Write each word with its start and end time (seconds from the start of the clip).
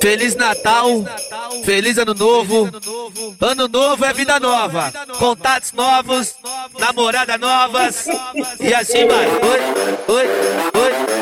Feliz 0.00 0.34
Natal, 0.34 1.04
feliz 1.64 1.98
Ano 1.98 2.14
Novo. 2.14 2.70
Ano 3.40 3.68
Novo 3.68 4.04
é 4.04 4.12
vida 4.12 4.40
nova, 4.40 4.92
contatos 5.18 5.72
novos, 5.72 6.34
namorada 6.78 7.36
novas 7.36 8.06
e 8.58 8.72
assim 8.74 9.06
vai. 9.06 9.26
Oi, 9.26 9.60
oi, 10.08 10.26
oi, 10.74 11.19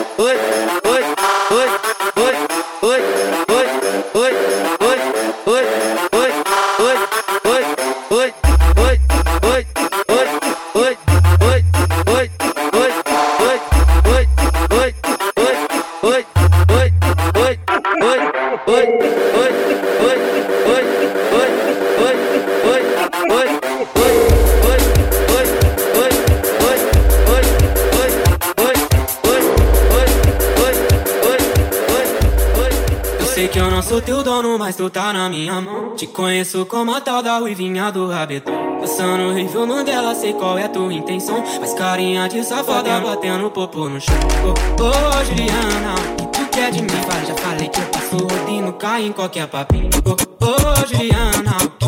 sei 33.39 33.47
que 33.47 33.61
eu 33.61 33.71
não 33.71 33.81
sou 33.81 34.03
teu 34.03 34.21
dono, 34.25 34.59
mas 34.59 34.75
tu 34.75 34.91
tá 34.91 35.13
na 35.13 35.29
minha 35.29 35.61
mão. 35.61 35.95
Te 35.95 36.09
conheço 36.09 36.67
como 36.67 36.93
a 36.93 37.01
tal 37.01 37.23
da 37.23 37.39
ruivinha 37.39 37.93
do 37.93 38.09
rabetão. 38.09 38.81
Dançando 38.81 39.29
horrível 39.29 39.65
Mandela, 39.65 40.13
sei 40.13 40.33
qual 40.33 40.59
é 40.59 40.67
tua 40.67 40.93
intenção. 40.93 41.45
Mas 41.61 41.73
carinha 41.73 42.29
de 42.29 42.43
safada 42.43 43.01
batendo 43.01 43.49
popô 43.49 43.89
no 43.89 44.01
chão. 44.01 44.17
Ô, 44.45 44.83
ô, 44.83 45.25
Juliana, 45.25 45.95
o 46.21 46.27
que 46.27 46.39
tu 46.39 46.51
quer 46.51 46.73
de 46.73 46.83
mim? 46.83 46.89
Vai, 47.07 47.27
já 47.27 47.35
falei 47.37 47.69
que 47.69 47.79
eu 47.79 47.87
passo 47.87 48.17
rodinho, 48.17 48.73
cai 48.73 49.07
em 49.07 49.13
qualquer 49.13 49.47
papinho. 49.47 49.91
Ô, 50.05 50.45
ô, 50.45 50.87
Juliana, 50.89 51.57
o 51.63 51.71
que 51.71 51.88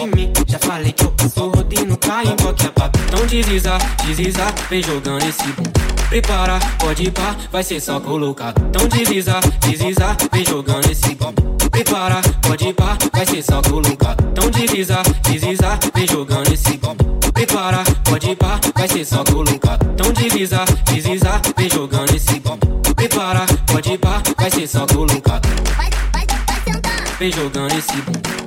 de 0.00 0.16
mim? 0.16 0.32
Já 0.46 0.58
falei 0.58 0.92
que 0.92 1.04
eu 1.04 1.10
passo 1.10 1.48
rodinho, 1.48 1.96
cai 1.98 2.24
em 2.24 2.36
qualquer 2.36 2.70
papinho. 2.70 3.04
Então 3.06 3.26
desliza, 3.26 3.78
desliza, 4.04 4.46
vem 4.68 4.82
jogando 4.82 5.22
esse 5.24 5.46
bum. 5.52 5.62
Prepara, 6.08 6.58
pode 6.78 7.04
ir 7.04 7.10
pá, 7.10 7.36
vai 7.52 7.62
ser 7.62 7.80
só 7.80 8.00
colocado. 8.00 8.60
Então 8.68 8.88
desliza, 8.88 9.40
desliza, 9.60 10.16
vem 10.32 10.44
jogando 10.44 10.90
esse 10.90 11.14
bum. 11.14 11.32
Prepara, 11.70 12.20
pode 12.42 12.68
ir 12.68 12.74
pá, 12.74 12.96
vai 13.12 13.26
ser 13.26 13.42
só 13.42 13.62
colocado. 13.62 14.24
Então 14.32 14.50
desliza, 14.50 15.02
desliza, 15.22 15.78
vem 15.94 16.06
jogando 16.06 16.52
esse 16.52 16.76
bum. 16.78 16.96
Prepara, 17.32 17.84
pode 18.04 18.30
ir 18.30 18.36
pá, 18.36 18.60
vai 18.74 18.88
ser 18.88 19.04
só 19.04 19.24
colocado. 19.24 19.86
Então 19.94 20.12
desliza, 20.12 20.64
desliza, 20.86 21.40
vem 21.56 21.68
jogando 21.68 22.14
esse 22.14 22.40
bum. 22.40 22.58
Prepara, 22.94 23.46
pode 23.66 23.92
ir 23.92 23.98
pá, 23.98 24.22
vai 24.36 24.50
ser 24.50 24.66
só 24.66 24.86
sentando, 26.64 26.90
Vem 27.18 27.32
jogando 27.32 27.72
esse 27.76 27.96
bum. 28.02 28.39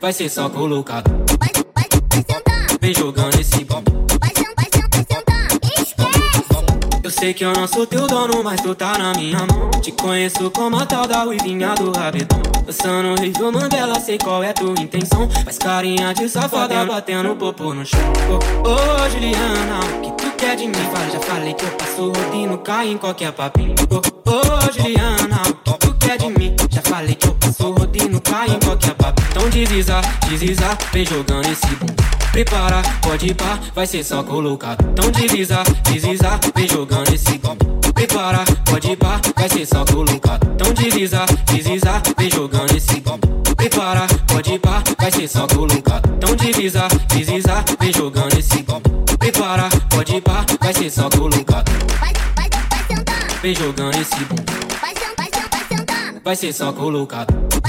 Vai 0.00 0.12
ser 0.12 0.28
só 0.28 0.48
colocado. 0.48 1.10
vai, 1.38 1.50
vai, 1.74 1.84
vai 1.90 2.10
sentando, 2.12 2.78
Vem 2.80 2.94
jogando 2.94 3.38
esse 3.40 3.64
bum. 3.64 3.82
vai 4.20 4.30
sentando, 4.34 4.54
vai 4.56 4.64
sentando, 4.72 5.24
vai 5.26 5.76
sentando. 5.76 5.82
Esquece! 5.82 7.00
Eu 7.02 7.10
sei 7.10 7.34
que 7.34 7.44
eu 7.44 7.52
não 7.52 7.66
sou 7.66 7.86
teu 7.86 8.06
dono, 8.06 8.42
mas 8.42 8.60
tu 8.60 8.74
tá 8.74 8.96
na 8.96 9.12
minha 9.12 9.38
mão. 9.46 9.70
Te 9.80 9.92
conheço 9.92 10.50
como 10.50 10.78
a 10.78 10.86
tal 10.86 11.06
da 11.06 11.24
ruivinha 11.24 11.74
do 11.74 11.90
rabetão. 11.92 12.40
Dançando 12.64 13.10
horrível 13.10 13.50
Mandela, 13.52 13.98
sei 14.00 14.18
qual 14.18 14.42
é 14.42 14.52
tua 14.52 14.74
intenção. 14.80 15.28
Faz 15.44 15.58
carinha 15.58 16.12
de 16.14 16.28
safada 16.28 16.84
batendo 16.84 17.34
popô 17.36 17.74
no 17.74 17.84
chão. 17.84 18.00
Ô, 18.28 18.68
ô, 18.68 19.10
Juliana, 19.10 19.80
o 19.80 20.00
que 20.02 20.12
tu 20.12 20.30
quer 20.36 20.56
de 20.56 20.66
mim? 20.66 20.74
Fala, 20.74 21.10
já 21.10 21.20
falei 21.20 21.54
que 21.54 21.64
eu 21.64 21.70
passo 21.72 22.12
rodinho, 22.12 22.58
cai 22.58 22.88
em 22.88 22.98
qualquer 22.98 23.32
papinho. 23.32 23.74
Ô, 23.90 24.30
ô, 24.30 24.72
Juliana, 24.72 25.42
o 25.66 25.72
que 25.72 25.78
tu 25.78 25.94
quer 25.94 26.18
de 26.18 26.28
mim? 26.28 26.54
Já 26.70 26.82
falei 26.82 27.14
que 27.14 27.26
eu 27.26 27.34
passo 27.34 27.70
rodinho, 27.72 28.20
cai 28.20 28.48
em 28.50 28.58
qualquer 28.60 28.94
papinho. 28.94 29.19
Então 29.30 29.48
desliza, 29.48 30.00
desliza, 30.28 30.76
vem 30.92 31.06
jogando 31.06 31.46
esse 31.46 31.66
bum. 31.76 31.86
Prepara, 32.32 32.82
pode 33.00 33.26
ir 33.26 33.34
pá, 33.34 33.58
vai 33.74 33.86
ser 33.86 34.04
só 34.04 34.22
colocado. 34.22 34.84
Então 34.92 35.10
desliza, 35.10 35.62
desliza, 35.84 36.38
vem 36.54 36.68
jogando 36.68 37.12
esse 37.14 37.38
bum. 37.38 37.56
Prepara, 37.94 38.44
pode 38.64 38.90
ir 38.90 38.96
pá, 38.96 39.20
vai 39.36 39.48
ser 39.48 39.66
só 39.66 39.84
colocado. 39.84 40.46
Então 40.54 40.72
desliza, 40.74 41.24
desliza, 41.46 42.02
vem 42.18 42.30
jogando 42.30 42.76
esse 42.76 43.00
bum. 43.00 43.18
Prepara, 43.56 44.06
pode 44.26 44.54
ir 44.54 44.58
pá, 44.58 44.82
vai 44.98 45.10
ser 45.10 45.28
só 45.28 45.46
colocado. 45.46 46.08
Então 46.16 46.34
desliza, 46.36 46.88
desliza, 47.08 47.64
vem 47.78 47.92
jogando 47.92 48.38
esse 48.38 48.62
bum. 48.62 48.80
Prepara, 49.18 49.68
pode 49.90 50.16
ir 50.16 50.20
pá, 50.22 50.44
vai 50.60 50.72
ser 50.74 50.90
só 50.90 51.08
colocado. 51.10 51.70
Vai, 52.00 52.12
vai, 52.36 52.48
vai 52.48 52.84
sentando, 52.88 53.40
Vem 53.42 53.54
jogando 53.54 53.94
esse 53.96 54.24
bum. 54.24 54.36
vai 54.80 54.94
vai 54.94 54.94
sentando, 54.94 55.50
vai 55.50 55.64
sentando, 55.68 56.20
Vai 56.24 56.36
ser 56.36 56.52
só 56.52 56.72
colocado. 56.72 57.59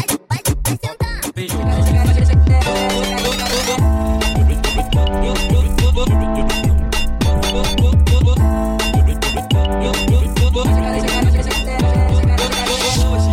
Hoje 1.41 1.53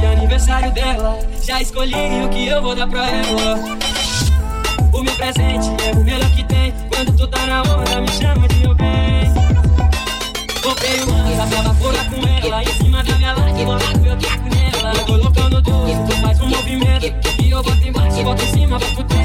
é 0.02 0.12
aniversário 0.16 0.72
dela, 0.72 1.19
já 1.42 1.60
escolhi 1.60 1.92
o 2.24 2.30
que 2.30 2.48
eu 2.48 2.62
vou 2.62 2.74
dar 2.74 2.86
pra 2.88 3.10
ela. 3.10 3.58
O 4.90 5.02
meu 5.02 5.14
presente 5.16 5.69
é 5.86 5.92
o 5.92 6.02
melhor 6.02 6.30
que 6.30 6.44
tem. 6.44 6.72
Quando 6.88 7.14
tu 7.14 7.26
tá 7.28 7.46
na 7.46 7.60
onda, 7.60 8.00
me 8.00 8.08
chama 8.08 8.48
de 8.48 8.56
meu 8.56 8.75
bem. 8.75 9.30
Comprei 10.62 11.02
uma 11.02 11.28
asa 11.28 11.46
pra 11.46 11.60
vaporar 11.60 12.10
com 12.10 12.26
ela. 12.26 12.62
Em 12.62 12.75
cima 12.75 13.04
da 13.04 13.14
minha 13.16 13.34
laje, 13.34 13.64
botar 13.66 13.92
eu 14.02 14.16
taco 14.16 14.48
nela. 14.48 14.68
Agora 14.88 15.04
colocando 15.04 15.62
tudo, 15.62 15.87
tu, 15.87 16.06
tu 16.06 16.16
faz 16.22 16.41
um 16.41 16.49
movimento. 16.49 17.06
E 17.43 17.50
eu 17.50 17.62
boto 17.62 17.87
embaixo, 17.87 18.22
boto 18.22 18.43
em 18.43 18.53
cima, 18.53 18.78
boto 18.78 19.04
tudo. 19.04 19.19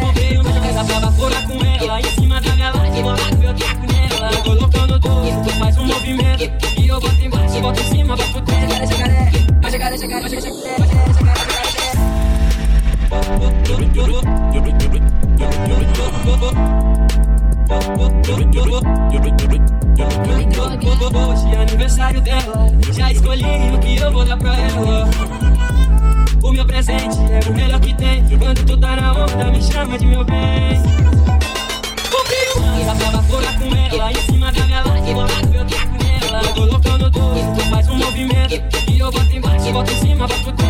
Bombeio 0.00 0.40
uma 0.42 0.60
casa 0.60 0.84
pra 0.84 1.00
baforar 1.00 1.46
com 1.46 1.64
ela 1.64 2.00
Em 2.00 2.10
cima 2.10 2.40
da 2.40 2.54
minha 2.54 2.70
laje, 2.72 3.02
bola 3.02 3.18
eu 3.42 3.54
taco 3.54 3.86
nela. 3.86 4.28
Agora 4.28 4.42
colocando 4.42 5.00
tudo, 5.00 5.30
tu, 5.30 5.50
tu 5.50 5.58
faz 5.58 5.78
um 5.78 5.86
movimento. 5.86 6.44
E 6.78 6.88
eu 6.88 7.00
boto 7.00 7.20
embaixo, 7.22 7.60
boto 7.60 7.80
em 7.80 7.84
cima, 7.84 8.16
boto 8.16 8.32
tudo. 8.32 8.48
Vai 8.50 8.86
chegar, 8.86 9.08
vai 9.08 9.30
vai 9.62 9.70
chegar, 9.70 9.88
vai 9.88 9.98
chegar, 9.98 10.20
vai 10.20 10.30
chegar, 10.30 10.42
vai 10.42 10.88
chegar 10.88 11.48
Hoje 21.28 21.54
é 21.54 21.62
aniversário 21.62 22.20
dela 22.20 22.68
Já 22.92 23.10
escolhi 23.12 23.44
o 23.74 23.78
que 23.78 23.96
eu 23.96 24.12
vou 24.12 24.24
dar 24.24 24.36
pra 24.36 24.56
ela 24.56 24.87
o 27.48 27.54
melhor 27.54 27.80
que 27.80 27.94
tem. 27.94 28.24
Quando 28.38 28.64
tu 28.64 28.76
tá 28.76 28.96
na 28.96 29.12
onda, 29.12 29.50
me 29.50 29.62
chama 29.62 29.98
de 29.98 30.06
meu 30.06 30.24
bem. 30.24 30.82
Comprei 32.10 32.84
pra 32.84 33.10
vaporar 33.10 33.58
com 33.58 33.74
ela. 33.74 34.12
Em 34.12 34.22
cima 34.22 34.52
da 34.52 34.64
minha 34.66 34.82
laje, 34.82 35.10
eu 35.10 35.64
taco 35.66 36.04
nela. 36.04 36.42
Eu 36.42 36.54
colocando 36.54 37.10
tudo, 37.10 37.54
tu 37.56 37.64
faz 37.70 37.88
um 37.88 37.96
movimento. 37.96 38.62
E 38.90 38.98
eu 38.98 39.10
boto 39.10 39.36
embaixo, 39.36 39.72
boto 39.72 39.92
em 39.92 40.00
cima 40.00 40.28
pra 40.28 40.36
tu 40.38 40.67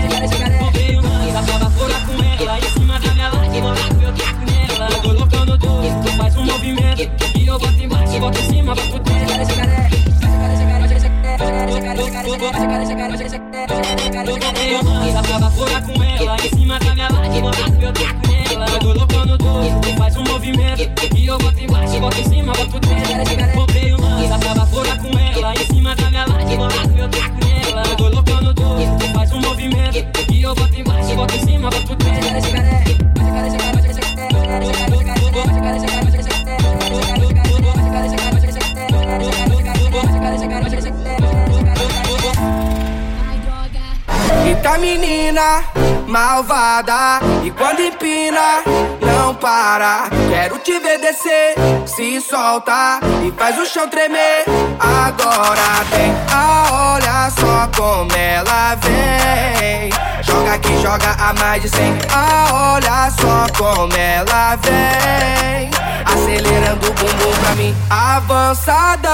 malvada. 46.06 47.20
E 47.44 47.50
quando 47.50 47.81
empina 47.81 48.62
não 49.00 49.34
para. 49.34 50.08
Quero 50.28 50.58
te 50.58 50.78
ver 50.81 50.99
descer, 50.99 51.55
se 51.87 52.20
solta 52.20 53.00
E 53.22 53.32
faz 53.32 53.58
o 53.58 53.66
chão 53.66 53.88
tremer. 53.88 54.44
Agora 54.81 55.84
vem, 55.90 56.14
ah, 56.32 56.94
olha 56.94 57.31
só 57.31 57.69
como 57.76 58.10
ela 58.16 58.75
vem. 58.76 59.90
Joga 60.22 60.55
aqui, 60.55 60.81
joga 60.81 61.10
a 61.19 61.32
mais 61.34 61.62
de 61.62 61.69
cem. 61.69 61.99
Ah, 62.12 62.75
olha 62.75 63.11
só 63.11 63.46
como 63.56 63.93
ela 63.94 64.56
vem. 64.56 65.70
Acelerando 66.04 66.88
o 66.88 66.93
bumbum 66.93 67.37
pra 67.43 67.54
mim. 67.54 67.75
Avançada. 67.90 69.08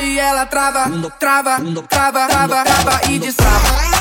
E 0.00 0.18
ela 0.18 0.46
trava, 0.46 0.90
trava, 1.18 1.56
trava, 1.88 2.26
trava, 2.26 2.64
trava 2.64 3.00
e 3.08 3.18
destrava 3.18 3.91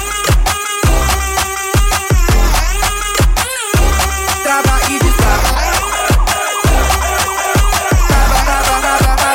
trava 4.52 4.82
e 4.90 5.00
destrava. 5.00 5.42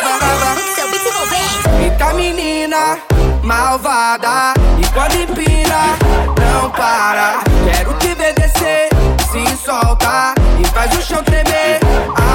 Trava. 0.03 0.57
Seu. 0.75 1.81
Eita 1.81 2.13
menina 2.13 2.99
malvada 3.43 4.53
E 4.79 4.87
quando 4.93 5.15
empina, 5.15 5.97
não 6.39 6.71
para 6.71 7.43
Quero 7.65 7.95
te 7.95 8.15
ver 8.15 8.35
descer, 8.35 8.89
se 9.31 9.57
solta 9.57 10.35
E 10.59 10.65
faz 10.67 10.93
o 10.97 11.03
chão 11.03 11.23
tremer 11.23 11.81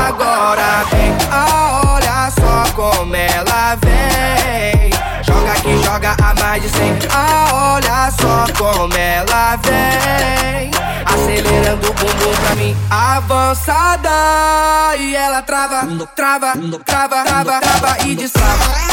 Agora 0.07 0.85
vem, 0.91 1.15
olha 1.31 2.31
só 2.31 2.71
como 2.73 3.15
ela 3.15 3.75
vem 3.75 4.70
que 5.61 5.83
joga 5.83 6.15
a 6.21 6.33
mais 6.41 6.61
de 6.61 6.69
100 6.69 6.99
Ah, 7.13 7.75
olha 7.75 8.11
só 8.11 8.45
como 8.57 8.93
ela 8.93 9.55
vem. 9.57 10.71
Acelerando 11.05 11.89
o 11.89 11.93
bumbum 11.93 12.35
pra 12.45 12.55
mim 12.55 12.75
Avançada. 12.89 14.09
E 14.97 15.15
ela 15.15 15.41
trava, 15.41 15.87
trava, 16.15 16.53
trava, 16.85 17.23
trava, 17.23 17.59
trava 17.59 18.07
e 18.07 18.15
destrava 18.15 18.91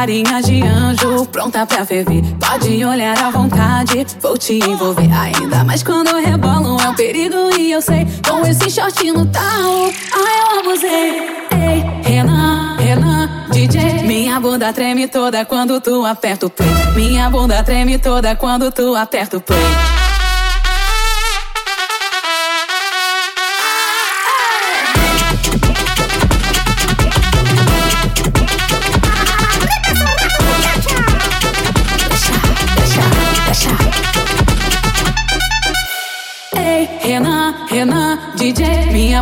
Carinha 0.00 0.40
de 0.40 0.62
anjo, 0.62 1.26
pronta 1.26 1.66
pra 1.66 1.84
ferver. 1.84 2.22
Pode 2.40 2.82
olhar 2.82 3.22
à 3.22 3.30
vontade, 3.30 4.06
vou 4.18 4.38
te 4.38 4.54
envolver. 4.54 5.10
Ainda 5.12 5.62
mais 5.62 5.82
quando 5.82 6.16
rebolam, 6.16 6.78
é 6.80 6.88
um 6.88 6.94
perigo 6.94 7.36
e 7.58 7.70
eu 7.70 7.82
sei. 7.82 8.06
Com 8.26 8.40
esse 8.46 8.70
short 8.70 9.12
no 9.12 9.26
tal, 9.26 9.42
ai 9.42 10.54
eu 10.54 10.60
abusei. 10.60 11.18
Ei, 11.52 12.10
Renan, 12.10 12.78
Renan, 12.78 13.28
DJ. 13.50 14.04
Minha 14.04 14.40
bunda 14.40 14.72
treme 14.72 15.06
toda 15.06 15.44
quando 15.44 15.78
tu 15.82 16.06
aperta 16.06 16.46
o 16.46 16.50
play. 16.50 16.70
Minha 16.96 17.28
bunda 17.28 17.62
treme 17.62 17.98
toda 17.98 18.34
quando 18.34 18.72
tu 18.72 18.96
aperta 18.96 19.36
o 19.36 19.40
play. 19.42 19.60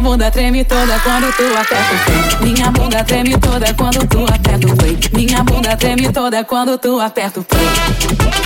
Bunda 0.09 0.31
treme 0.31 0.65
toda 0.65 0.99
quando 1.01 1.31
tu 1.37 1.43
aperta 1.55 1.95
o 1.95 1.99
play. 2.07 2.51
Minha 2.51 2.71
bunda 2.71 3.05
treme 3.05 3.39
toda 3.39 3.75
quando 3.75 4.07
tu 4.07 4.25
aperta 4.25 4.67
o 4.67 4.77
play. 4.77 4.99
Minha 5.13 5.45
bunda 5.45 5.77
treme 5.77 6.11
toda 6.11 6.45
quando 6.45 6.79
tu 6.79 6.99
aperta 6.99 7.41
o 7.41 7.45
play. 7.45 8.38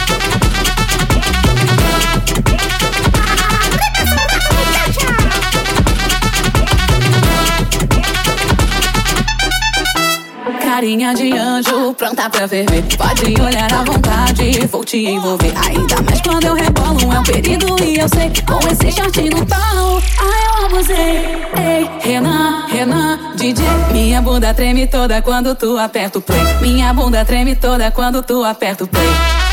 Carinha 10.72 11.12
de 11.12 11.30
anjo, 11.36 11.92
pronta 11.92 12.30
pra 12.30 12.48
ferver. 12.48 12.82
Pode 12.96 13.38
olhar 13.42 13.70
à 13.74 13.84
vontade, 13.84 14.66
vou 14.68 14.82
te 14.82 15.04
envolver. 15.06 15.52
Ainda 15.68 16.00
mais 16.00 16.18
quando 16.22 16.46
eu 16.46 16.54
rebolo, 16.54 17.12
é 17.12 17.18
um 17.18 17.22
perigo 17.22 17.76
e 17.84 17.98
eu 17.98 18.08
sei. 18.08 18.32
Com 18.46 18.58
esse 18.66 18.90
short 18.90 19.20
no 19.28 19.44
pau, 19.44 20.02
ai 20.18 20.46
eu 20.46 20.64
abusei. 20.64 20.96
Ei, 21.58 21.90
Renan, 22.00 22.66
Renan, 22.68 23.34
DJ. 23.36 23.62
Minha 23.92 24.22
bunda 24.22 24.54
treme 24.54 24.86
toda 24.86 25.20
quando 25.20 25.54
tu 25.54 25.76
aperta 25.76 26.18
o 26.18 26.22
play. 26.22 26.40
Minha 26.62 26.94
bunda 26.94 27.22
treme 27.22 27.54
toda 27.54 27.90
quando 27.90 28.22
tu 28.22 28.42
aperta 28.42 28.84
o 28.84 28.86
play. 28.88 29.51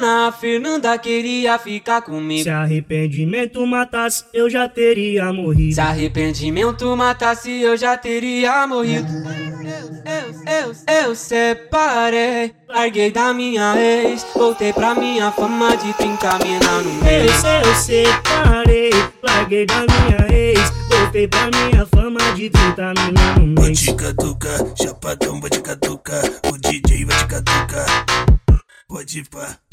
Mariana, 0.00 0.28
a 0.28 0.32
Fernanda 0.32 0.96
queria 0.98 1.58
ficar 1.58 2.00
comigo. 2.00 2.42
Se 2.42 2.48
arrependimento 2.50 3.64
matasse, 3.66 4.24
eu 4.32 4.48
já 4.48 4.66
teria 4.68 5.30
morrido. 5.32 5.74
Se 5.74 5.80
arrependimento 5.80 6.96
matasse, 6.96 7.60
eu 7.60 7.76
já 7.76 7.96
teria 7.98 8.66
morrido. 8.66 9.06
Eu, 9.12 9.90
eu, 10.10 10.70
eu, 10.72 11.04
eu 11.08 11.14
separei, 11.14 12.52
larguei 12.68 13.10
da 13.10 13.34
minha 13.34 13.76
ex, 13.76 14.26
voltei 14.34 14.72
pra 14.72 14.94
minha 14.94 15.30
fama 15.32 15.76
de 15.76 15.92
30 15.92 16.38
mina 16.38 16.80
no 16.82 17.04
mês. 17.04 17.44
Eu, 17.44 17.70
eu 17.70 17.74
separei, 17.74 18.90
larguei 19.22 19.66
da 19.66 19.80
minha 19.80 20.32
ex, 20.34 20.60
voltei 20.88 21.28
pra 21.28 21.50
minha 21.50 21.86
fama 21.86 22.18
de 22.34 22.48
30 22.48 22.94
mina 23.04 23.34
no 23.38 23.54
Vou 23.54 23.64
mês. 23.66 23.80
te 23.80 23.94
catucar, 23.94 24.58
chapadão, 24.82 25.40
vou 25.40 25.50
te 25.50 25.60
catucar. 25.60 26.22
O 26.50 26.56
DJ 26.58 27.04
vai 27.04 27.18
te 27.18 27.26
catucar. 27.26 27.86
Pode 28.88 29.22
pá. 29.30 29.46
Vou 29.46 29.69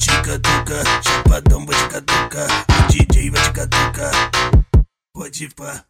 te 0.00 0.22
catucar, 0.22 1.02
chapadão, 1.02 1.66
vou 1.66 1.74
te 1.74 1.88
catucar. 1.88 2.66
O 2.68 2.92
DJ 2.92 3.30
vai 3.30 3.42
te 3.42 3.52
catucar. 3.52 4.30
Pode 5.14 5.48
pá. 5.54 5.84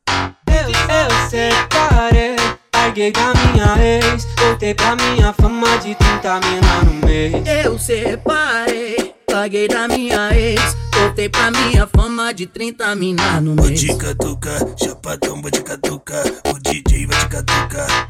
Eu, 0.48 0.68
eu 0.68 1.30
separei, 1.30 2.36
larguei 2.74 3.12
da 3.12 3.32
minha 3.34 3.76
ex, 3.78 4.26
voltei 4.36 4.74
pra 4.74 4.96
minha 4.96 5.32
fama 5.32 5.78
de 5.78 5.94
30 5.94 6.40
mina 6.40 6.82
no 6.82 7.06
mês. 7.06 7.34
Eu 7.64 7.78
separei, 7.78 9.14
larguei 9.30 9.68
da 9.68 9.86
minha 9.86 10.30
ex, 10.36 10.76
voltei 10.92 11.28
pra 11.28 11.52
minha 11.52 11.86
fama 11.86 12.34
de 12.34 12.46
30 12.46 12.94
mina 12.96 13.40
no 13.40 13.54
Vou 13.54 13.66
mês. 13.66 13.80
te 13.80 13.96
catucar, 13.96 14.60
chapadão, 14.76 15.40
vou 15.40 15.50
te 15.50 15.62
catucar. 15.62 16.24
O 16.52 16.58
DJ 16.58 17.06
vai 17.06 17.18
te 17.20 17.28
catucar. 17.28 18.06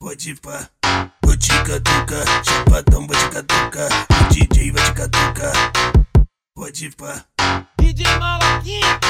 Pode 0.00 0.34
pá. 0.36 0.79
Vou 1.24 1.36
te 1.36 1.48
catucar, 1.48 2.44
chapadão, 2.44 3.06
vou 3.06 3.16
te 3.16 3.28
catucar. 3.30 4.06
O 4.10 4.34
DJ 4.34 4.72
vai 4.72 4.84
te 4.84 4.92
catucar. 4.92 5.72
Pode 6.54 6.90
pá. 6.96 7.24
DJ 7.78 8.06
Malaquinha. 8.18 9.00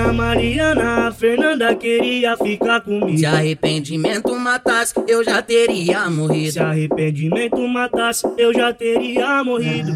Ana 0.00 0.12
Mariana, 0.12 1.08
a 1.08 1.12
Fernanda 1.12 1.74
queria 1.74 2.36
ficar 2.36 2.80
comigo. 2.80 3.18
Se 3.18 3.26
arrependimento 3.26 4.34
matasse, 4.34 4.94
eu 5.08 5.22
já 5.24 5.42
teria 5.42 6.08
morrido. 6.08 6.52
Se 6.52 6.58
arrependimento 6.60 7.58
matasse, 7.68 8.24
eu 8.38 8.54
já 8.54 8.72
teria 8.72 9.42
morrido. 9.42 9.92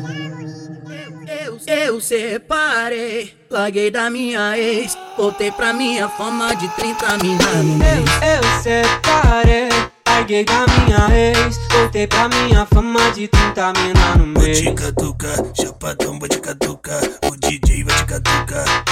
Eu, 1.26 1.58
eu 1.66 2.00
separei, 2.00 3.34
larguei 3.50 3.90
da 3.90 4.10
minha 4.10 4.56
ex, 4.58 4.96
voltei 5.16 5.50
pra 5.50 5.72
minha 5.72 6.08
fama 6.08 6.54
de 6.54 6.68
30 6.76 7.18
mina. 7.22 7.44
Eu, 7.44 8.04
eu 8.28 8.62
separei, 8.62 9.68
larguei 10.06 10.44
da 10.44 10.66
minha 10.66 11.08
ex, 11.16 11.58
voltei 11.70 12.06
pra 12.06 12.28
minha 12.28 12.66
fama 12.66 13.10
de 13.12 13.28
30 13.28 13.72
mina 13.72 14.16
no 14.16 14.34
Vou 14.34 14.42
mês. 14.42 14.58
te 14.60 14.72
catucar, 14.74 15.36
chapadão, 15.58 16.18
vou 16.18 16.28
te 16.28 16.38
catucar. 16.40 17.00
O 17.24 17.36
DJ 17.36 17.84
vai 17.84 17.96
te 17.96 18.04
catucar. 18.04 18.84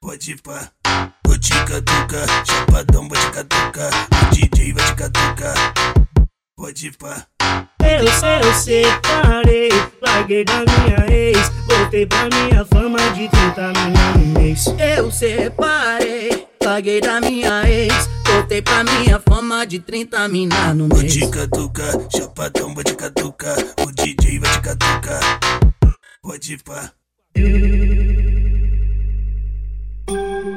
Pode 0.00 0.36
pá. 0.42 0.70
Vou 1.26 1.38
te 1.38 1.52
catucar, 1.64 2.46
chapadão, 2.46 3.08
vou 3.08 3.18
te 3.18 3.30
catucar. 3.30 3.90
O 4.22 4.34
DJ 4.34 4.72
vai 4.72 4.84
te 4.86 4.94
catucar. 4.94 5.54
Pode 6.58 6.90
pá. 6.98 7.24
Eu, 7.80 8.04
eu 8.04 8.54
separei, 8.54 9.68
larguei 10.02 10.44
da 10.44 10.64
minha 10.64 11.06
ex, 11.08 11.38
voltei 11.68 12.04
pra 12.04 12.28
minha 12.28 12.64
fama 12.64 12.98
de 13.12 13.28
30 13.28 13.68
mina 13.68 14.12
no 14.18 14.26
mês. 14.40 14.64
Eu 14.96 15.08
separei, 15.08 16.48
larguei 16.60 17.00
da 17.00 17.20
minha 17.20 17.62
ex, 17.70 17.94
voltei 18.26 18.60
pra 18.60 18.82
minha 18.82 19.20
fama 19.20 19.64
de 19.64 19.78
30 19.78 20.26
mina 20.26 20.74
no 20.74 20.88
Vou 20.88 20.98
mês. 20.98 21.12
te 21.12 21.30
catucar, 21.30 21.94
chapadão, 22.10 22.74
vou 22.74 22.82
te 22.82 22.96
catucar. 22.96 23.56
O 23.80 23.92
DJ 23.92 24.40
vai 24.40 24.50
te 24.50 24.60
catucar. 24.60 25.40
Pode 26.20 26.58
pá. 26.64 26.90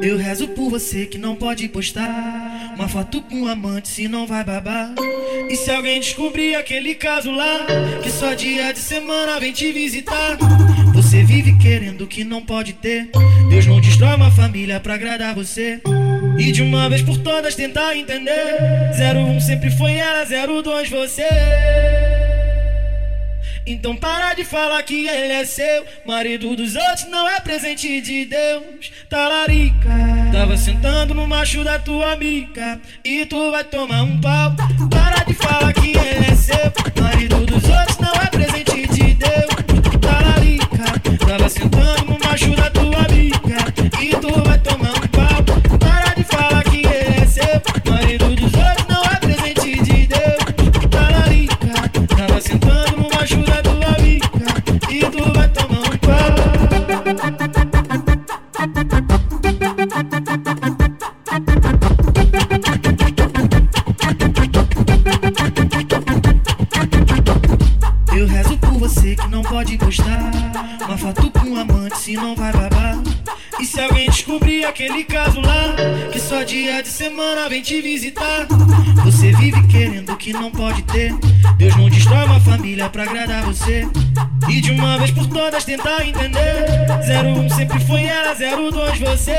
Eu 0.01 0.17
rezo 0.17 0.47
por 0.47 0.67
você 0.71 1.05
que 1.05 1.19
não 1.19 1.35
pode 1.35 1.67
postar 1.69 2.40
uma 2.75 2.87
foto 2.87 3.21
com 3.21 3.41
um 3.41 3.47
amante, 3.47 3.89
se 3.89 4.07
não 4.07 4.25
vai 4.25 4.43
babar. 4.43 4.93
E 5.49 5.55
se 5.55 5.69
alguém 5.71 5.99
descobrir 5.99 6.55
aquele 6.55 6.95
caso 6.95 7.31
lá, 7.31 7.65
que 8.01 8.09
só 8.09 8.33
dia 8.33 8.73
de 8.73 8.79
semana 8.79 9.39
vem 9.39 9.51
te 9.51 9.71
visitar. 9.71 10.37
Você 10.93 11.23
vive 11.23 11.57
querendo 11.57 12.03
o 12.03 12.07
que 12.07 12.23
não 12.23 12.41
pode 12.41 12.73
ter. 12.73 13.09
Deus 13.49 13.65
não 13.65 13.79
destrói 13.79 14.15
uma 14.15 14.31
família 14.31 14.79
pra 14.79 14.95
agradar 14.95 15.35
você. 15.35 15.81
E 16.37 16.51
de 16.51 16.61
uma 16.61 16.89
vez 16.89 17.01
por 17.01 17.17
todas 17.17 17.55
tentar 17.55 17.95
entender. 17.95 18.57
01 18.93 19.39
sempre 19.41 19.69
foi 19.71 19.95
ela, 19.95 20.25
02 20.25 20.89
você. 20.89 21.27
Então 23.65 23.95
para 23.95 24.33
de 24.33 24.43
falar 24.43 24.81
que 24.83 25.07
ele 25.07 25.33
é 25.33 25.45
seu. 25.45 25.85
Marido 26.05 26.55
dos 26.55 26.75
outros 26.75 27.07
não 27.09 27.27
é 27.29 27.39
presente 27.39 28.01
de 28.01 28.25
Deus. 28.25 28.91
Talarica, 29.09 29.89
tava 30.31 30.55
sentando 30.55 31.13
no 31.13 31.27
macho 31.27 31.63
da 31.63 31.77
tua 31.77 32.13
amiga. 32.13 32.79
E 33.03 33.25
tu 33.25 33.51
vai 33.51 33.63
tomar 33.63 34.03
um 34.03 34.19
pau. 34.19 34.55
Para 34.89 35.23
de 35.25 35.33
falar 35.33 35.73
que 35.73 35.89
ele 35.89 36.25
é 36.25 36.35
seu. 36.35 36.71
Marido 37.01 37.45
dos 37.45 37.63
outros 37.63 37.97
não 37.99 38.13
é 38.13 38.27
presente 38.27 38.87
de 38.87 39.13
Deus. 39.13 39.99
Talarica, 39.99 40.99
tava 41.27 41.49
sentando 41.49 42.05
no 42.05 42.19
macho 42.19 42.55
da 42.55 42.70
Deus 81.57 81.77
não 81.77 81.89
destrói 81.89 82.25
uma 82.25 82.39
família 82.41 82.89
pra 82.89 83.03
agradar 83.03 83.43
você. 83.43 83.87
E 84.49 84.59
de 84.59 84.71
uma 84.71 84.97
vez 84.97 85.11
por 85.11 85.25
todas 85.25 85.63
tentar 85.63 86.05
entender. 86.05 86.65
01 87.23 87.49
sempre 87.49 87.79
foi 87.79 88.03
ela, 88.03 88.33
02 88.35 88.99
você. 88.99 89.37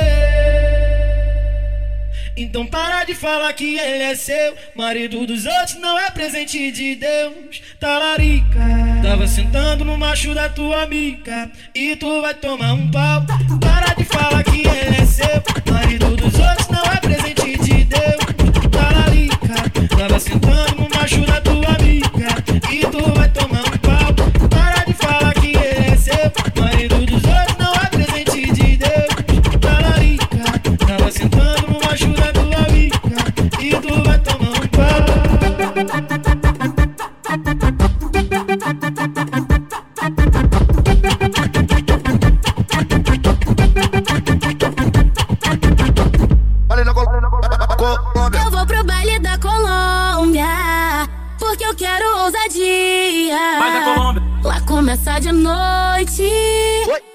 Então 2.35 2.67
para 2.67 3.05
de 3.05 3.15
falar 3.15 3.53
que 3.53 3.79
ele 3.79 4.05
é 4.05 4.15
seu. 4.15 4.55
Marido 4.75 5.27
dos 5.27 5.45
outros 5.45 5.75
não 5.79 5.99
é 5.99 6.11
presente 6.11 6.73
de 6.73 6.95
Deus. 6.95 7.61
Talarica, 7.79 8.59
tava 9.03 9.27
sentando 9.27 9.85
no 9.85 9.99
macho 9.99 10.35
da 10.35 10.49
tua 10.49 10.85
amiga. 10.85 11.51
E 11.75 11.95
tu 11.97 12.23
vai 12.23 12.33
tomar 12.33 12.73
um 12.73 12.91
pau. 12.91 13.27
Para 13.61 13.93
de 13.93 14.05
falar 14.05 14.43
que 14.43 14.67
ele 14.67 14.97
é 14.97 15.05
seu. 15.05 15.43
Marido 15.71 16.17
dos 16.17 16.35
outros 16.39 16.69
não 16.69 16.85
é 16.85 16.97
presente 16.97 17.59
de 17.59 17.85
Deus. 17.85 18.71
Talarica, 18.71 19.71
tava 19.99 20.19
sentando 20.19 20.72
no 21.19 21.52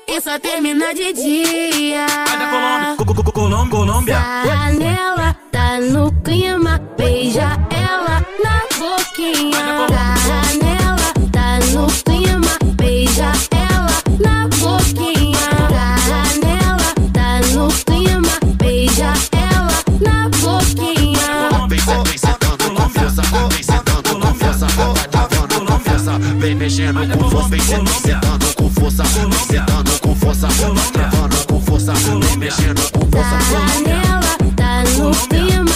E 0.08 0.22
só 0.22 0.40
termina 0.40 0.94
de 0.94 1.14
dia. 1.14 2.08
Colômbia, 3.34 3.70
Colômbia. 3.70 4.16
Tá 4.16 4.72
nela, 4.72 5.36
tá 5.52 5.80
no 5.80 6.12
clima, 6.24 6.82
beija 6.98 7.58
ela 7.70 8.26
na 8.44 8.62
boquinha. 8.80 9.88
Tá 9.88 10.16
tá 11.32 11.60
no 11.72 11.88
clima, 12.04 12.58
beija 12.76 13.32
ela 13.52 14.02
na 14.20 14.48
boquinha. 14.48 15.50
Tá 15.70 15.96
tá 17.14 17.40
no 17.54 17.68
clima, 17.86 18.40
beija 18.56 19.14
ela 19.32 19.84
na 20.02 20.30
boquinha. 20.30 21.68
Vem 22.08 22.18
sentando 22.18 22.58
Colômbia, 22.64 23.10
força, 23.10 23.48
vem 23.50 23.64
sentando 23.64 24.10
Colômbia, 24.10 24.34
força, 24.34 24.66
vai 24.68 25.08
travando 25.08 25.66
com 25.66 25.80
força, 25.80 26.20
vem 26.40 26.56
mexendo 26.56 27.18
com 27.18 27.30
força, 27.30 27.50
vem 27.50 27.62
sentando 27.62 28.47
com 30.02 30.16
força, 30.16 30.48
travando 30.94 31.36
com 31.48 31.62
força, 31.62 31.94
vem 31.94 32.38
mexendo 32.38 32.82
com 32.92 33.02
força. 33.12 33.40
Janela, 33.52 34.38
tá 34.56 34.84
no 34.98 35.12
clima, 35.28 35.67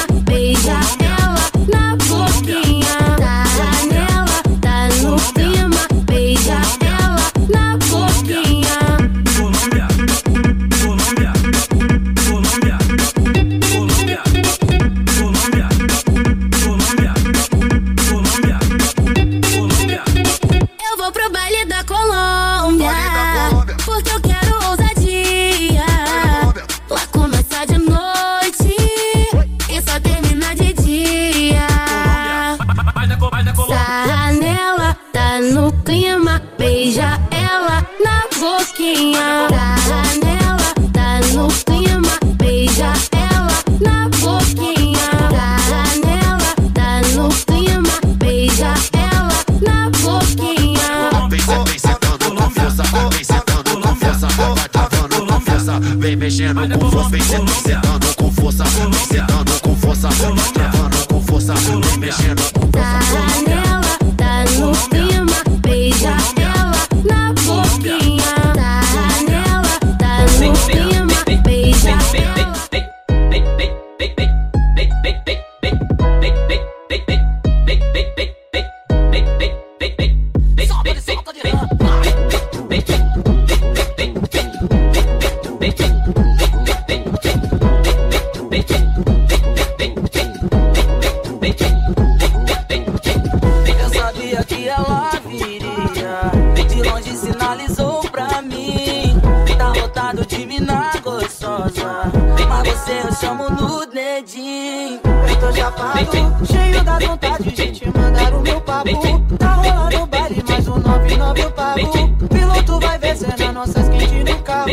Piloto 112.61 112.79
vai 112.79 112.97
ver 112.99 113.17
cena 113.17 113.51
nossas 113.51 113.89
quentes 113.89 114.23
no 114.23 114.43
carro. 114.43 114.69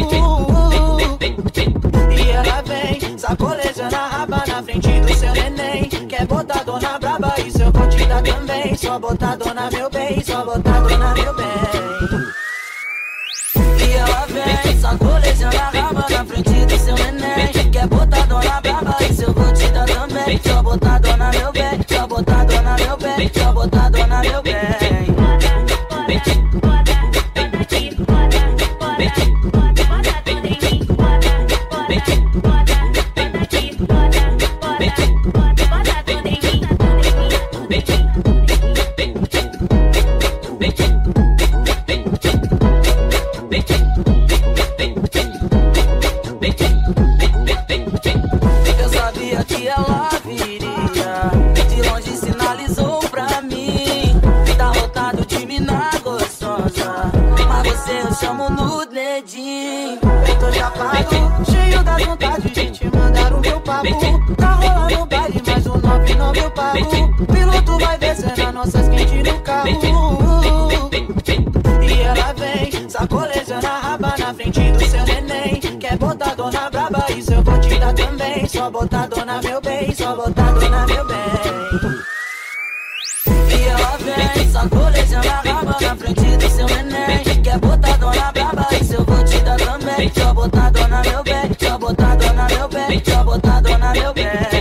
E 2.10 2.30
ela 2.30 2.62
vem, 2.62 3.18
sacolejando 3.18 3.96
a 3.96 4.08
raba 4.08 4.44
na 4.46 4.62
frente 4.62 5.00
do 5.00 5.14
seu 5.14 5.32
neném. 5.32 5.84
Quer 5.84 6.26
botar 6.26 6.64
dona 6.64 6.98
braba, 6.98 7.34
isso 7.40 7.62
eu 7.62 7.72
vou 7.72 7.88
te 7.88 8.04
dar 8.06 8.22
também. 8.22 8.76
Só 8.76 8.98
botar 8.98 9.36
dona 9.36 9.70
meu 9.70 9.88
bem, 9.90 10.22
só 10.22 10.44
botar 10.44 10.80
dona 10.80 11.14
meu 11.14 11.34
bem. 11.34 11.46
E 13.56 13.92
ela 13.92 14.26
vem, 14.26 14.80
sacolejando 14.80 15.56
a 15.56 15.70
raba 15.70 16.06
na 16.10 16.24
frente 16.24 16.66
do 16.66 16.78
seu 16.78 16.94
neném. 16.94 17.70
Quer 17.70 17.86
botar 17.86 18.26
dona 18.26 18.60
braba, 18.60 18.96
isso 19.08 19.22
eu 19.22 19.32
vou 19.32 19.52
te 19.54 19.68
dar 19.70 19.86
também. 19.86 20.40
Só 20.44 20.62
botar 20.62 20.98
dona 20.98 21.30
meu 21.30 21.52
bem, 21.52 21.80
só 21.88 22.06
botar 22.06 22.44
dona 22.44 22.76
meu 22.76 22.96
bem, 22.98 23.30
só 23.34 23.52
botar 23.52 23.88
dona 23.90 24.20
meu 24.20 24.42
bem. 24.42 24.77
Chamo 58.38 58.50
no 58.50 58.86
dedinho. 58.86 59.98
Tô 60.38 60.52
chapado, 60.52 61.44
cheio 61.50 61.82
da 61.82 61.96
vontade 61.96 62.50
de 62.50 62.70
te 62.70 62.96
mandar 62.96 63.32
o 63.32 63.40
meu 63.40 63.60
papo. 63.60 64.34
Tá 64.36 64.52
rolando 64.52 65.02
o 65.02 65.06
baile, 65.06 65.42
mais 65.44 65.66
um 65.66 65.76
99 65.76 66.38
eu 66.38 66.50
pago. 66.52 67.26
Piloto 67.26 67.78
vai 67.78 67.98
ver 67.98 68.16
cena 68.16 68.52
nossas 68.52 68.88
quentes 68.88 69.32
no 69.32 69.40
carro. 69.40 69.68
E 71.82 72.00
ela 72.00 72.32
vem, 72.34 72.88
sacolejando 72.88 73.66
a 73.66 73.78
raba 73.80 74.14
na 74.18 74.32
frente 74.32 74.72
do 74.72 74.86
seu 74.86 75.04
neném. 75.04 75.60
Quer 75.80 75.98
botar 75.98 76.34
dona 76.34 76.70
braba, 76.70 77.06
isso 77.10 77.32
eu 77.32 77.42
vou 77.42 77.60
te 77.60 77.78
dar 77.78 77.92
também. 77.92 78.46
Só 78.46 78.70
botar 78.70 79.08
dona 79.08 79.40
meu 79.42 79.60
bem, 79.60 79.94
só 79.94 80.14
botar 80.14 80.52
dona 80.52 80.86
meu 80.86 81.04
bem. 81.06 81.18
E 83.50 83.68
ela 83.68 83.96
vem, 83.98 84.48
sacolejando 84.50 85.28
a 85.28 85.40
raba 85.40 85.67
frente 85.98 86.36
do 86.36 86.48
seu 86.48 86.66
neném. 86.66 87.42
Quer 87.42 87.58
botar 87.58 87.96
dona 87.96 88.32
braba, 88.32 88.66
isso 88.80 88.94
eu 88.94 89.04
vou 89.04 89.24
te 89.24 89.40
dar 89.40 89.56
também. 89.56 90.10
Só 90.14 90.32
botar 90.32 90.70
dona 90.70 91.02
meu 91.02 91.24
bem, 91.24 91.56
só 91.58 91.78
botar 91.78 92.14
dona 92.16 92.46
meu 92.46 92.68
bem, 92.68 93.02
só 93.04 93.24
botar 93.24 93.60
dona 93.60 93.92
meu 93.92 94.14
bem. 94.14 94.57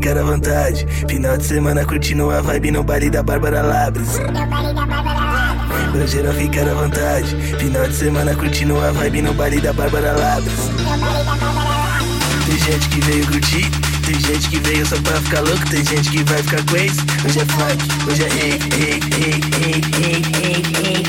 Ficar 0.00 0.16
à 0.18 0.22
vontade. 0.22 0.86
Final 1.08 1.36
de 1.36 1.44
semana 1.44 1.84
curtindo 1.84 2.30
a 2.30 2.40
vibe 2.40 2.70
no 2.70 2.82
baile 2.82 3.10
da 3.10 3.22
Bárbara 3.22 3.60
Labres. 3.60 4.08
Pra 5.92 6.06
geral 6.06 6.32
ficar 6.32 6.66
à 6.66 6.74
vontade. 6.74 7.36
Final 7.58 7.86
de 7.86 7.94
semana 7.94 8.34
curtindo 8.34 8.80
a 8.80 8.92
vibe 8.92 9.20
no 9.20 9.34
baile 9.34 9.60
da 9.60 9.74
Bárbara 9.74 10.12
Labres. 10.12 10.54
Tem 12.46 12.58
gente 12.58 12.88
que 12.88 13.00
veio 13.02 13.26
curtir, 13.26 13.70
tem 14.06 14.18
gente 14.18 14.48
que 14.48 14.58
veio 14.60 14.86
só 14.86 14.96
pra 15.02 15.20
ficar 15.20 15.40
louco, 15.40 15.68
tem 15.70 15.84
gente 15.84 16.10
que 16.10 16.24
vai 16.24 16.42
ficar 16.42 16.64
crazy. 16.64 17.00
Hoje 17.26 17.40
é 17.40 17.44
funk, 17.44 17.84
hoje 18.08 18.24
é 18.24 18.28
ei, 18.28 18.58
ei, 18.72 19.00
ei, 19.20 19.40
ei, 19.60 19.60
ei, 19.60 19.82
ei, 20.00 20.22
ei, 20.42 20.62
ei, 20.86 21.04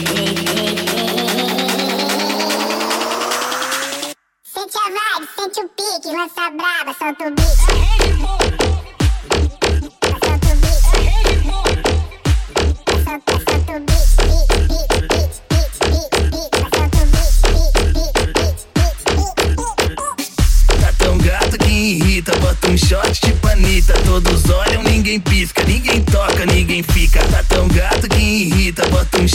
Sente 4.44 4.78
a 4.78 4.90
vibe, 4.90 5.28
sente 5.36 5.60
o 5.62 5.70
pique, 5.70 6.10
lança 6.16 6.50
braba, 6.52 6.94
solta 7.00 7.24
o 7.28 7.32
beat. 7.32 8.21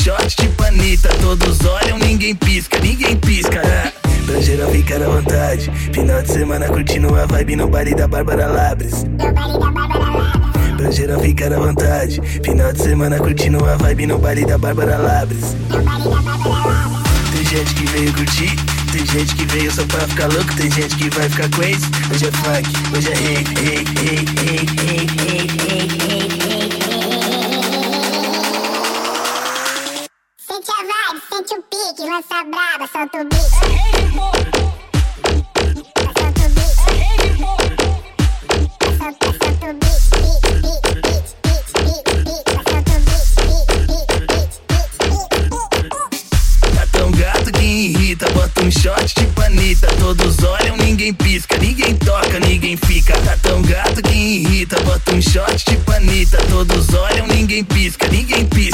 shot 0.07 0.37
de 0.37 0.49
panita. 0.51 1.09
Todos 1.21 1.59
olham, 1.65 1.99
ninguém 1.99 2.35
pisca, 2.37 2.79
ninguém 2.79 3.17
pisca. 3.17 3.59
É. 3.59 3.89
Ah, 3.89 3.93
pra 4.25 4.41
geral 4.41 4.71
ficar 4.71 5.03
à 5.03 5.09
vontade. 5.09 5.71
Final 5.93 6.23
de 6.23 6.31
semana 6.31 6.69
curtindo 6.69 7.13
a 7.17 7.27
vibe 7.27 7.57
no 7.57 7.69
baile 7.69 7.93
da 7.93 8.07
Bárbara 8.07 8.47
Labres. 8.47 9.03
No 9.03 9.33
baile 9.33 9.59
da 9.59 9.71
Bárbara 9.73 10.11
Labres. 10.11 10.77
Pra 10.77 10.91
geral 10.93 11.21
ficar 11.21 11.53
à 11.53 11.59
vontade. 11.59 12.21
Final 12.45 12.73
de 12.73 12.83
semana 12.83 13.19
curtindo 13.19 13.65
a 13.65 13.77
vibe 13.77 14.07
no 14.07 14.19
baile 14.19 14.47
da 14.47 14.57
Bárbara 14.57 14.97
Labres. 14.97 15.57
No 15.71 15.83
baile 15.83 16.05
da 16.05 16.21
Bárbara 16.21 16.69
Labres. 16.69 17.07
Tem 17.33 17.45
gente 17.45 17.75
que 17.75 17.87
veio 17.87 18.13
curtir, 18.15 18.57
tem 18.93 19.07
gente 19.07 19.35
que 19.35 19.45
veio 19.47 19.71
só 19.71 19.85
pra 19.85 20.01
ficar 20.01 20.33
louco, 20.33 20.55
tem 20.55 20.71
gente 20.71 20.97
que 20.97 21.11
vai 21.11 21.29
ficar 21.29 21.49
crazy. 21.51 21.85
Hoje 22.13 22.27
é 22.27 22.33
funk, 22.33 22.97
hoje 22.97 23.09
é 23.09 23.17
hey, 23.17 23.45
hey, 23.59 23.85
hey, 23.99 24.25
hey, 24.39 24.67
hey, 24.81 25.07
hey, 25.29 25.41
hey. 25.41 26.27
rave. 26.49 26.66
Lança 32.17 32.45
braba, 32.45 32.87
solta 32.87 33.19
o. 33.23 33.29
Tá 48.17 48.31
bota 48.31 48.65
um 48.65 48.71
shot 48.71 49.15
de 49.15 49.27
panita. 49.35 49.87
Todos 50.01 50.43
olham, 50.43 50.75
ninguém 50.79 51.13
pisca, 51.13 51.59
ninguém 51.59 51.95
toca, 51.97 52.41
ninguém 52.41 52.79
fica. 52.79 53.13
Tá 53.21 53.37
tão 53.43 53.61
gato 53.61 54.01
que 54.01 54.15
irrita, 54.15 54.81
bota 54.81 55.15
um 55.15 55.21
shot 55.21 55.65
de 55.69 55.77
panita. 55.79 56.39
Todos 56.49 56.95
olham, 56.95 57.27
ninguém 57.27 57.63
pisca, 57.63 58.09
ninguém 58.09 58.47
pisca. 58.47 58.66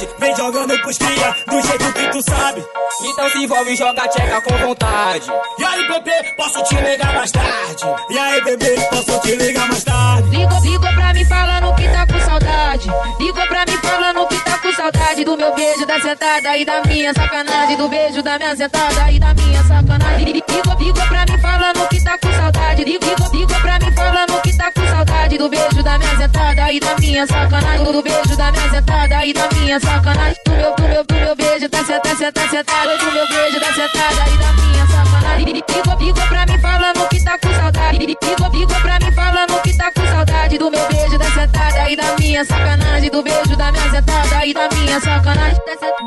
Maldade. 0.00 0.08
Vem 0.18 0.36
jogando 0.36 0.78
pros 0.80 0.98
cria, 0.98 1.34
do 1.46 1.60
jeito 1.60 1.92
que 1.92 2.08
tu 2.08 2.22
sabe. 2.30 2.64
Então 3.02 3.30
se 3.30 3.38
envolve 3.38 3.72
e 3.72 3.76
joga 3.76 4.08
tcheca 4.08 4.40
com 4.40 4.56
vontade. 4.58 5.30
E 5.58 5.64
aí, 5.64 5.88
bebê, 5.88 6.34
posso 6.36 6.62
te 6.64 6.74
ligar 6.76 7.14
mais 7.14 7.30
tarde? 7.30 7.84
E 8.10 8.18
aí, 8.18 8.44
bebê, 8.44 8.76
posso 8.90 9.20
te 9.20 9.36
ligar 9.36 9.68
mais 9.68 9.84
tarde? 9.84 10.30
Ligou, 10.30 10.60
ligou 10.60 10.94
pra 10.94 11.12
mim 11.12 11.24
falando 11.24 11.76
que 11.76 11.88
tá 11.88 12.06
com 12.06 12.20
saudade. 12.20 12.90
Ligou 13.18 13.46
pra 13.46 13.64
mim 13.66 13.78
falando 13.82 14.28
que 14.28 14.44
tá 14.44 14.58
com 14.58 14.72
saudade 14.72 15.24
do 15.24 15.36
meu 15.36 15.54
beijo, 15.54 15.86
da 15.86 16.00
sentada 16.00 16.56
e 16.56 16.64
da 16.64 16.82
minha 16.84 17.12
sacanagem. 17.12 17.76
Do 17.76 17.88
beijo 17.88 18.22
da 18.22 18.38
minha 18.38 18.56
sentada 18.56 19.12
e 19.12 19.18
da 19.18 19.34
minha 19.34 19.62
sacanagem. 19.64 20.32
Ligou, 20.32 20.78
ligou 20.78 21.06
pra 21.06 21.24
mim 21.26 21.38
falando 21.40 21.88
que 21.88 22.04
tá 22.04 22.18
com 22.18 22.32
saudade. 22.32 22.84
Ligou, 22.84 23.10
ligou 23.32 23.60
pra 23.60 23.78
mim 23.78 23.92
falando 23.94 24.29
com 24.72 24.86
saudade 24.86 25.38
do 25.38 25.48
beijo 25.48 25.82
da 25.82 25.98
minha 25.98 26.16
sentada 26.16 26.72
e 26.72 26.80
da 26.80 26.98
minha 26.98 27.26
sacanagem. 27.26 27.84
Do 27.84 28.02
beijo 28.02 28.36
da 28.36 28.52
minha 28.52 28.70
sentada 28.70 29.26
e 29.26 29.32
da 29.32 29.48
minha 29.54 29.80
sacanagem. 29.80 30.36
Do 30.44 30.52
meu, 30.52 30.74
do 30.76 30.82
meu, 30.82 31.04
do 31.04 31.14
meu 31.14 31.36
beijo 31.36 31.68
da 31.68 31.78
sentada, 31.78 32.16
sentada, 32.16 32.48
sentada. 32.48 32.98
Do 32.98 33.12
meu 33.12 33.28
beijo 33.28 33.60
tá 33.60 33.72
sentada 33.72 34.30
e 34.30 34.38
da 34.38 34.52
minha 34.52 34.86
sacanagem. 34.86 35.64
Ficou, 35.68 35.96
digo 35.96 36.20
pra 36.28 36.46
mim 36.46 36.58
falando 36.58 37.08
que 37.08 37.24
tá 37.24 37.38
com 37.38 37.54
saudade. 37.54 37.98
Ficou, 37.98 38.50
digo 38.50 38.74
pra 38.80 38.98
mim 38.98 39.12
falando 39.12 39.62
que 39.62 39.76
tá 39.76 39.92
com 39.92 40.06
saudade. 40.06 40.58
Do 40.58 40.70
meu 40.70 40.88
beijo 40.88 41.18
da 41.18 41.30
sentada 41.30 41.90
e 41.90 41.96
da 41.96 42.16
minha 42.18 42.44
sacanagem. 42.44 43.10
Do 43.10 43.22
beijo 43.22 43.56
da 43.56 43.72
minha 43.72 43.90
sentada 43.90 44.46
e 44.46 44.54
da 44.54 44.68
minha 44.68 45.00
sacanagem. 45.00 45.60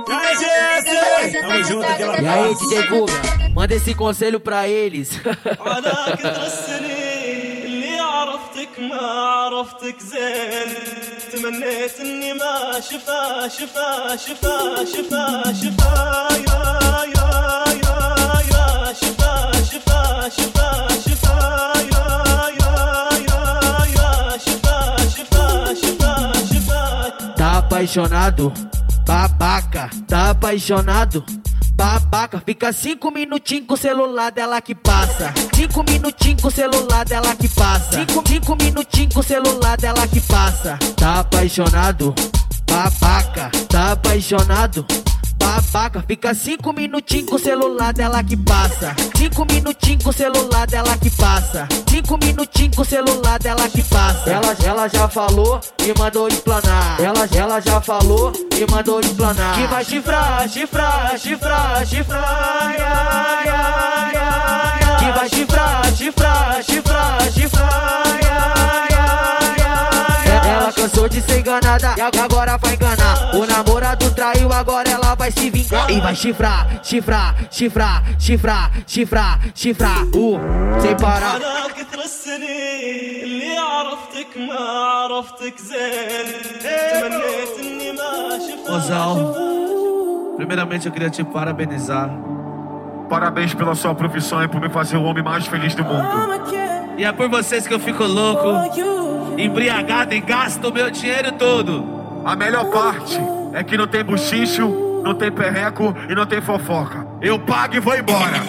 Ai, 0.09 0.35
gente! 0.35 1.03
E 2.21 2.27
aí, 2.27 2.55
DJ 2.55 2.87
Guga, 2.87 3.13
manda 3.53 3.73
esse 3.75 3.93
conselho 3.93 4.39
pra 4.39 4.67
eles. 4.67 5.19
Olha 5.59 6.15
que 6.15 6.23
conselho! 6.23 7.12
عرفتك 8.72 8.78
ما 8.78 9.00
عرفتك 9.00 10.00
زين 10.02 10.74
تمنيت 11.32 12.00
اني 12.00 12.32
ما 12.32 12.80
شفا 12.80 13.48
شفا 13.48 14.16
شفا 14.16 14.84
شفا 14.84 15.52
شفا 15.52 16.28
يا 16.48 17.04
يا 17.16 17.64
يا 17.84 18.40
يا 18.52 18.92
شفا 18.92 19.52
شفا 19.70 20.28
شفا 20.28 20.88
شفا 21.06 21.72
يا 21.92 22.06
يا 22.60 23.08
يا 23.28 23.44
يا 23.96 24.38
شفا 24.38 24.96
شفا 25.16 25.74
شفا 25.74 26.32
شفا 26.52 27.34
Tá 27.36 27.58
apaixonado? 27.58 28.52
Babaca. 29.06 29.90
Tá 30.08 30.30
apaixonado? 30.30 31.24
Babaca, 31.75 32.39
fica 32.45 32.71
cinco 32.71 33.09
minutinhos 33.09 33.65
com 33.67 33.73
o 33.73 33.77
celular 33.77 34.31
dela 34.31 34.61
que 34.61 34.75
passa. 34.75 35.33
Cinco 35.55 35.83
minutinhos 35.83 36.41
com 36.41 36.47
o 36.47 36.51
celular 36.51 37.03
dela 37.03 37.35
que 37.35 37.49
passa. 37.49 37.91
Cinco, 37.93 38.23
cinco 38.27 38.55
minutinhos 38.55 39.13
com 39.13 39.19
o 39.19 39.23
celular 39.23 39.75
dela 39.77 40.07
que 40.07 40.21
passa. 40.21 40.77
Tá 40.95 41.21
apaixonado? 41.21 42.13
Babaca. 42.69 43.49
Tá 43.67 43.93
apaixonado? 43.93 44.85
Babaca, 45.43 46.03
fica 46.07 46.33
cinco 46.33 46.71
minutinhos 46.71 47.29
com 47.29 47.35
o 47.35 47.39
celular 47.39 47.93
dela 47.93 48.23
que 48.23 48.37
passa. 48.37 48.95
Cinco 49.17 49.45
minutinhos 49.45 50.03
com 50.03 50.09
o 50.09 50.13
celular 50.13 50.65
dela 50.65 50.97
que 50.97 51.09
passa. 51.09 51.67
Cinco 51.89 52.17
minutinhos 52.23 52.75
com 52.75 52.81
o 52.81 52.85
celular 52.85 53.37
dela 53.39 53.67
que 53.67 53.83
passa. 53.83 54.29
Ela, 54.29 54.55
ela 54.65 54.87
já 54.87 55.09
falou 55.09 55.59
e 55.79 55.99
mandou 55.99 56.27
explanar. 56.27 57.01
Ela, 57.01 57.27
ela 57.35 57.59
já 57.59 57.81
falou 57.81 58.31
e 58.57 58.71
mandou 58.71 59.01
explanar. 59.01 59.55
Que 59.55 59.67
vai 59.67 59.83
chifrar, 59.83 60.47
chifrar, 60.47 61.17
chifrar, 61.19 61.85
chifrar. 61.85 62.75
Ya, 62.77 63.41
ya, 63.45 64.79
ya. 64.79 64.97
Que 64.99 65.11
vai 65.11 65.29
chifrar, 65.29 65.95
chifrar, 65.95 66.63
chifrar, 66.63 67.31
chifrar. 67.31 68.03
Ela 70.45 70.71
cansou 70.71 71.07
de 71.07 71.21
ser 71.21 71.39
enganada 71.39 71.95
e 71.97 72.01
agora 72.19 72.57
vai 72.57 72.73
enganar. 72.73 73.35
O 73.35 73.45
namorado 73.45 74.11
traiu, 74.11 74.51
agora 74.51 74.89
ela 74.89 75.15
vai 75.15 75.31
se 75.31 75.49
vingar. 75.49 75.89
E 75.89 75.99
vai 75.99 76.15
chifrar, 76.15 76.79
chifrar, 76.83 77.35
chifrar, 77.49 78.03
chifrar, 78.19 78.71
chifrar, 78.85 79.39
chifrar. 79.55 80.03
Uh, 80.13 80.39
sem 80.81 80.95
parar. 80.97 81.39
Ozal, 88.69 89.35
primeiramente 90.35 90.85
eu 90.87 90.91
queria 90.91 91.09
te 91.09 91.23
parabenizar. 91.23 92.09
Parabéns 93.09 93.53
pela 93.53 93.75
sua 93.75 93.93
profissão 93.93 94.43
e 94.43 94.47
por 94.47 94.59
me 94.59 94.69
fazer 94.69 94.97
o 94.97 95.03
homem 95.03 95.23
mais 95.23 95.45
feliz 95.45 95.75
do 95.75 95.83
mundo. 95.83 96.03
E 96.97 97.03
é 97.03 97.11
por 97.11 97.29
vocês 97.29 97.67
que 97.67 97.73
eu 97.73 97.79
fico 97.79 98.03
louco 98.03 98.49
embriagado 99.37 100.13
e 100.13 100.19
gasto 100.19 100.69
o 100.69 100.73
meu 100.73 100.89
dinheiro 100.89 101.31
todo. 101.33 102.21
A 102.25 102.35
melhor 102.35 102.65
parte 102.71 103.19
é 103.53 103.63
que 103.63 103.77
não 103.77 103.87
tem 103.87 104.03
buchicho, 104.03 105.01
não 105.03 105.13
tem 105.13 105.31
perreco 105.31 105.95
e 106.09 106.15
não 106.15 106.25
tem 106.25 106.41
fofoca. 106.41 107.05
Eu 107.21 107.39
pago 107.39 107.75
e 107.75 107.79
vou 107.79 107.95
embora. 107.95 108.41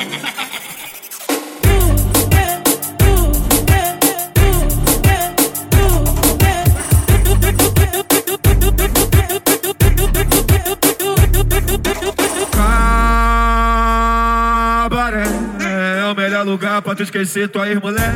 Pra 16.94 16.98
tu 16.98 17.02
esquecer 17.02 17.48
tua 17.48 17.68
ex-mulher. 17.68 18.14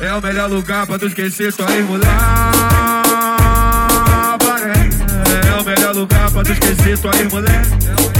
É 0.00 0.12
o 0.12 0.20
melhor 0.20 0.50
lugar 0.50 0.84
pra 0.84 0.98
tu 0.98 1.06
esquecer 1.06 1.52
tua 1.52 1.70
ex-mulher. 1.72 2.10
É 5.46 5.60
o 5.60 5.64
melhor 5.64 5.94
lugar 5.94 6.30
pra 6.32 6.42
tu 6.42 6.52
esquecer 6.52 6.98
tua 6.98 7.14
ex-mulher. 7.16 7.62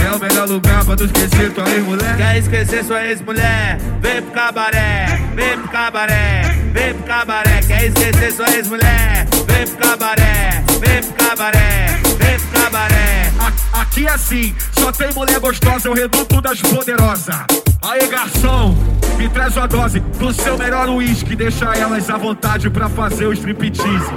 É 0.05 0.15
o 0.15 0.19
melhor 0.19 0.47
lugar 0.47 0.85
pra 0.85 0.95
tu 0.95 1.03
esquecer 1.03 1.51
tua 1.51 1.69
ex-mulher. 1.69 2.15
Quer 2.15 2.37
esquecer 2.37 2.85
sua 2.85 3.05
ex-mulher? 3.05 3.79
Vem 4.01 4.21
pro 4.21 4.31
cabaré, 4.31 5.19
vem 5.35 5.59
pro 5.59 5.67
cabaré, 5.69 6.41
vem 6.71 6.93
pro 6.93 7.03
cabaré. 7.03 7.59
Quer 7.67 7.87
esquecer 7.87 8.31
sua 8.31 8.49
ex-mulher? 8.55 9.27
Vem 9.45 9.67
pro 9.67 9.89
cabaré, 9.89 10.63
vem 10.79 11.03
pro 11.03 11.25
cabaré, 11.27 11.99
vem 12.17 12.39
pro 12.39 12.61
cabaré. 12.61 13.31
Aqui 13.73 14.07
é 14.07 14.11
assim, 14.11 14.55
só 14.71 14.89
tem 14.91 15.13
mulher 15.13 15.39
gostosa, 15.39 15.89
é 15.89 15.91
o 15.91 15.93
reduto 15.93 16.41
das 16.41 16.61
poderosas. 16.61 17.35
Aí, 17.81 18.07
garçom, 18.07 18.75
me 19.17 19.27
traz 19.29 19.57
uma 19.57 19.67
dose 19.67 19.99
do 19.99 20.31
seu 20.31 20.57
melhor 20.57 20.87
uísque. 20.89 21.35
Deixa 21.35 21.73
elas 21.73 22.09
à 22.09 22.17
vontade 22.17 22.69
pra 22.69 22.87
fazer 22.87 23.25
o 23.25 23.33
striptease. 23.33 24.13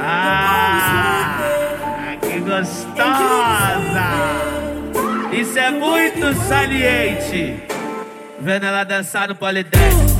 Ah, 0.00 1.38
que 2.20 2.40
gostosa! 2.40 4.08
Isso 5.32 5.58
é 5.58 5.70
muito 5.70 6.34
saliente. 6.48 7.62
Vendo 8.40 8.66
ela 8.66 8.84
dançar 8.84 9.28
no 9.28 9.34
polidense. 9.34 10.17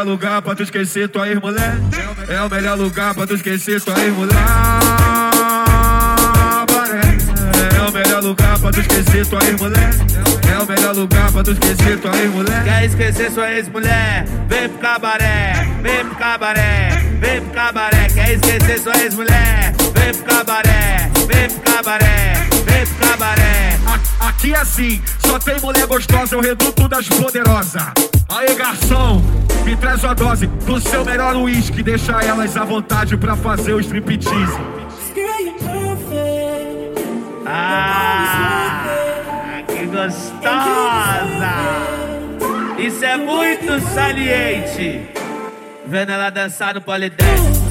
Melhor 0.00 0.12
lugar 0.12 0.42
pra 0.42 0.54
tu 0.54 0.62
esquecer 0.62 1.08
tua 1.08 1.28
ex-mulher. 1.28 1.74
É 2.28 2.40
o 2.40 2.48
melhor 2.48 2.78
lugar 2.78 3.14
pra 3.14 3.26
tu 3.26 3.34
esquecer 3.34 3.80
tua 3.80 3.98
ex-mulher. 4.00 4.36
É 7.76 7.82
o 7.88 7.92
melhor 7.92 8.22
lugar 8.22 8.58
pra 8.58 8.70
tu 8.70 8.80
esquecer 8.80 9.26
tua 9.26 9.44
ex-mulher. 9.44 9.90
É 10.50 10.58
o 10.58 10.66
melhor 10.66 10.94
lugar 10.94 11.32
pra 11.32 11.42
tu 11.42 11.52
esquecer 11.52 11.98
tua 11.98 12.16
ex-mulher. 12.16 12.64
Quer 12.64 12.84
esquecer 12.86 13.30
sua 13.30 13.52
ex-mulher? 13.52 14.24
Vem 14.48 14.68
pro 14.70 14.78
cabaré, 14.78 15.68
vem 15.82 16.04
pro 16.06 16.14
cabaré, 16.16 16.88
vem 17.20 17.42
pro 17.42 17.50
cabaré. 17.50 18.08
Quer 18.14 18.32
esquecer 18.32 18.80
sua 18.80 18.96
ex-mulher? 19.02 19.74
Vem 19.94 20.14
pro 20.14 20.24
cabaré, 20.34 21.10
vem 21.26 21.50
pro 21.50 21.72
cabaré, 21.72 22.32
vem 22.64 22.86
pro 22.86 23.08
cabaré. 23.08 23.78
Aqui 24.20 24.54
é 24.54 24.58
assim, 24.58 25.02
só 25.26 25.38
tem 25.38 25.60
mulher 25.60 25.86
gostosa, 25.86 26.36
é 26.36 26.38
o 26.38 26.40
reduto 26.40 26.88
das 26.88 27.06
poderosas. 27.08 27.82
Aí, 28.30 28.54
garçom, 28.54 29.20
me 29.64 29.76
traz 29.76 30.04
uma 30.04 30.14
dose 30.14 30.46
do 30.46 30.80
seu 30.80 31.04
melhor 31.04 31.34
uísque. 31.34 31.82
Deixa 31.82 32.12
elas 32.22 32.56
à 32.56 32.64
vontade 32.64 33.16
pra 33.16 33.34
fazer 33.34 33.74
o 33.74 33.80
striptease. 33.80 34.56
Ah, 37.44 38.84
que 39.66 39.84
gostosa! 39.86 41.50
Isso 42.78 43.04
é 43.04 43.16
muito 43.16 43.80
saliente. 43.92 45.10
Vendo 45.84 46.12
ela 46.12 46.30
dançar 46.30 46.74
no 46.74 46.80
polidense. 46.80 47.69